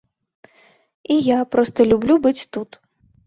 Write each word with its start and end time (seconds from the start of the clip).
І 1.15 1.17
я 1.25 1.37
проста 1.55 1.87
люблю 1.91 2.17
быць 2.25 2.47
тут. 2.57 2.69